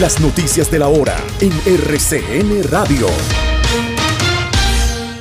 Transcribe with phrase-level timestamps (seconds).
[0.00, 3.06] Las noticias de la hora en RCN Radio.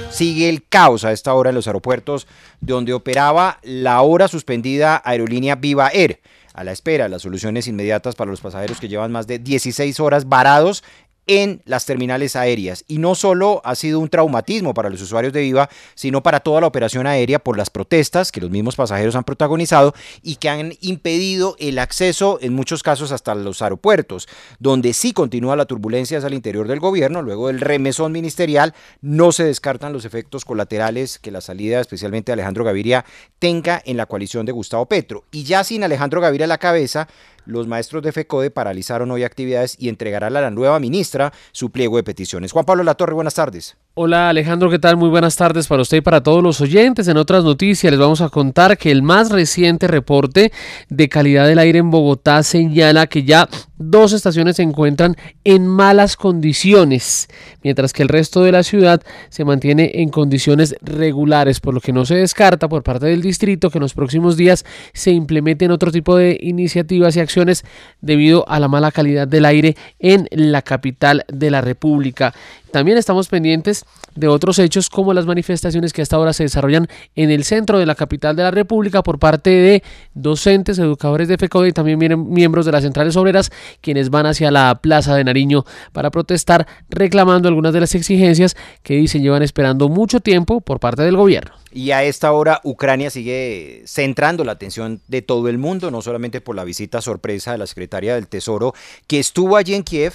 [0.10, 2.28] Sigue el caos a esta hora en los aeropuertos
[2.62, 6.22] donde operaba la hora suspendida aerolínea Viva Air.
[6.54, 10.30] A la espera las soluciones inmediatas para los pasajeros que llevan más de 16 horas
[10.30, 10.86] varados
[11.30, 12.84] en las terminales aéreas.
[12.88, 16.60] Y no solo ha sido un traumatismo para los usuarios de Viva, sino para toda
[16.60, 20.74] la operación aérea por las protestas que los mismos pasajeros han protagonizado y que han
[20.82, 26.34] impedido el acceso en muchos casos hasta los aeropuertos, donde sí continúa la turbulencia al
[26.34, 31.42] interior del gobierno, luego del remesón ministerial, no se descartan los efectos colaterales que la
[31.42, 33.06] salida especialmente de Alejandro Gaviria
[33.38, 35.26] tenga en la coalición de Gustavo Petro.
[35.32, 37.08] Y ya sin Alejandro Gaviria a la cabeza,
[37.50, 41.98] los maestros de FECODE paralizaron hoy actividades y entregarán a la nueva ministra su pliego
[41.98, 42.52] de peticiones.
[42.52, 43.76] Juan Pablo Latorre, buenas tardes.
[44.02, 44.96] Hola Alejandro, ¿qué tal?
[44.96, 47.10] Muy buenas tardes para usted y para todos los oyentes.
[47.10, 50.54] En otras noticias les vamos a contar que el más reciente reporte
[50.88, 56.16] de calidad del aire en Bogotá señala que ya dos estaciones se encuentran en malas
[56.16, 57.28] condiciones,
[57.62, 61.92] mientras que el resto de la ciudad se mantiene en condiciones regulares, por lo que
[61.92, 65.92] no se descarta por parte del distrito que en los próximos días se implementen otro
[65.92, 67.66] tipo de iniciativas y acciones
[68.00, 72.34] debido a la mala calidad del aire en la capital de la República.
[72.72, 73.84] También estamos pendientes
[74.16, 77.86] de otros hechos como las manifestaciones que hasta ahora se desarrollan en el centro de
[77.86, 82.00] la capital de la República por parte de docentes, educadores de FECODE y también
[82.30, 87.48] miembros de las centrales obreras quienes van hacia la Plaza de Nariño para protestar reclamando
[87.48, 91.52] algunas de las exigencias que dicen llevan esperando mucho tiempo por parte del gobierno.
[91.72, 96.42] Y a esta hora Ucrania sigue centrando la atención de todo el mundo, no solamente
[96.42, 98.74] por la visita sorpresa de la secretaria del Tesoro
[99.08, 100.14] que estuvo allí en Kiev,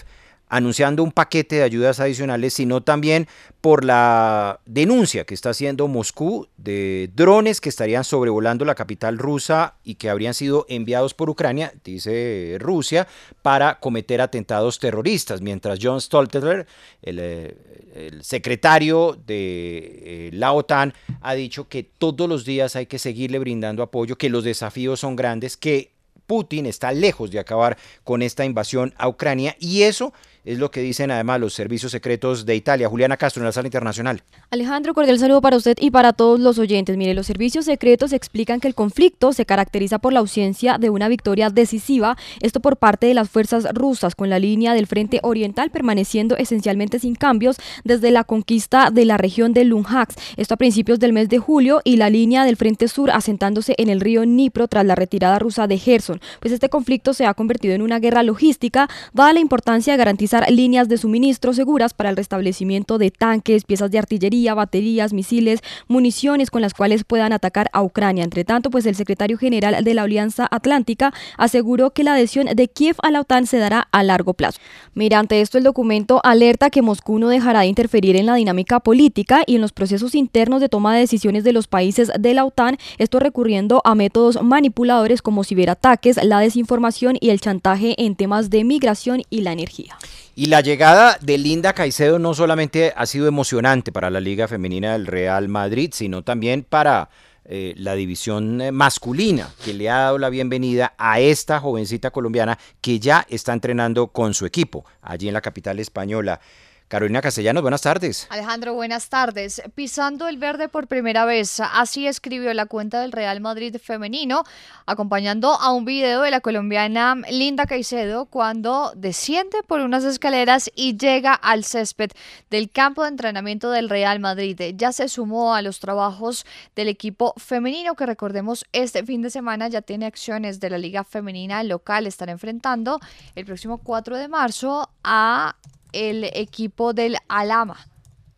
[0.55, 3.27] anunciando un paquete de ayudas adicionales, sino también
[3.61, 9.75] por la denuncia que está haciendo Moscú de drones que estarían sobrevolando la capital rusa
[9.83, 13.09] y que habrían sido enviados por Ucrania, dice Rusia,
[13.43, 16.69] para cometer atentados terroristas, mientras John Stoltenberg,
[17.03, 23.01] el, eh, secretario de eh, la OTAN, ha dicho que todos los días hay que
[23.01, 25.95] seguirle brindando apoyo, que los desafíos son grandes, que
[26.27, 30.13] Putin está lejos de acabar con esta invasión a Ucrania y eso
[30.45, 32.89] es lo que dicen además los servicios secretos de Italia.
[32.89, 34.23] Juliana Castro en la sala internacional.
[34.51, 36.97] Alejandro, cordial saludo para usted y para todos los oyentes.
[36.97, 41.09] Mire, los servicios secretos explican que el conflicto se caracteriza por la ausencia de una
[41.09, 45.71] victoria decisiva, esto por parte de las fuerzas rusas, con la línea del frente oriental
[45.71, 50.99] permaneciendo esencialmente sin cambios desde la conquista de la región de Luhansk, esto a principios
[51.01, 54.69] del mes de julio, y la línea del frente sur asentándose en el río Dnipro
[54.69, 56.21] tras la retirada rusa de Gerson.
[56.41, 60.34] Pues este conflicto se ha convertido en una guerra logística, dada la importancia de garantizar
[60.49, 66.51] líneas de suministro seguras para el restablecimiento de tanques, piezas de artillería, baterías, misiles, municiones
[66.51, 68.25] con las cuales puedan atacar a Ucrania.
[68.25, 72.69] Entre tanto, pues el secretario general de la Alianza Atlántica aseguró que la adhesión de
[72.69, 74.61] Kiev a la OTAN se dará a largo plazo.
[74.95, 78.81] Mira, ante esto el documento alerta que Moscú no dejará de interferir en la dinámica
[78.81, 82.45] política y en los procesos internos de toma de decisiones de los países de la
[82.45, 88.51] OTAN, esto recurriendo a métodos manipuladores como ciberataques, la desinformación y el chantaje en temas
[88.51, 89.97] de migración y la energía.
[90.37, 94.95] Y la llegada de Linda Caicedo no solamente ha sido emocionante para la Liga Femenina
[94.95, 97.09] del Real Madrid, sino también para
[97.45, 102.59] eh, la división eh, masculina, que le ha dado la bienvenida a esta jovencita colombiana
[102.81, 106.41] que ya está entrenando con su equipo allí en la capital española.
[106.89, 108.27] Carolina Castellanos, buenas tardes.
[108.29, 109.63] Alejandro, buenas tardes.
[109.75, 114.45] Pisando el verde por primera vez, así escribió la cuenta del Real Madrid femenino,
[114.85, 120.97] acompañando a un video de la colombiana Linda Caicedo cuando desciende por unas escaleras y
[120.99, 122.11] llega al césped
[122.51, 124.61] del campo de entrenamiento del Real Madrid.
[124.77, 126.45] Ya se sumó a los trabajos
[126.77, 131.03] del equipo femenino que recordemos este fin de semana ya tiene acciones de la Liga
[131.03, 132.07] Femenina local.
[132.07, 133.01] Están enfrentando
[133.35, 135.57] el próximo 4 de marzo a
[135.95, 137.87] el equipo del Alama.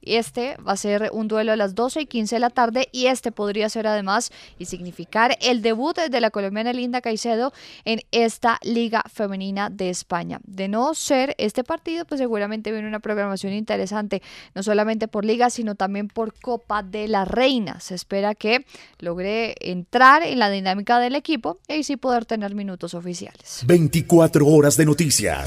[0.06, 3.06] Este va a ser un duelo a las 12 y 15 de la tarde y
[3.06, 7.52] este podría ser además y significar el debut de la colombiana Linda Caicedo
[7.84, 10.40] en esta Liga Femenina de España.
[10.44, 14.22] De no ser este partido, pues seguramente viene una programación interesante,
[14.54, 17.80] no solamente por Liga, sino también por Copa de la Reina.
[17.80, 18.64] Se espera que
[19.00, 23.64] logre entrar en la dinámica del equipo y así poder tener minutos oficiales.
[23.66, 25.46] 24 horas de noticias